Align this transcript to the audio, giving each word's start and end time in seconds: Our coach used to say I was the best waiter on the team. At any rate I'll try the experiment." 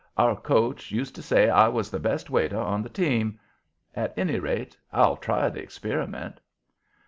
Our 0.17 0.35
coach 0.35 0.89
used 0.91 1.13
to 1.13 1.21
say 1.21 1.47
I 1.47 1.67
was 1.67 1.91
the 1.91 1.99
best 1.99 2.31
waiter 2.31 2.57
on 2.57 2.81
the 2.81 2.89
team. 2.89 3.39
At 3.95 4.17
any 4.17 4.39
rate 4.39 4.75
I'll 4.91 5.15
try 5.15 5.47
the 5.51 5.61
experiment." 5.61 6.41